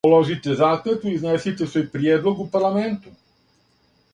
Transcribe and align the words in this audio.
Положите 0.05 0.53
заклетву 0.61 1.11
и 1.11 1.13
изнесите 1.17 1.67
свој 1.73 1.85
приједлог 1.97 2.41
у 2.45 2.49
парламенту. 2.57 3.15